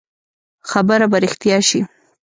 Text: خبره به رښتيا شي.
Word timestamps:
خبره 0.69 1.05
به 1.11 1.17
رښتيا 1.25 1.57
شي. 1.69 1.79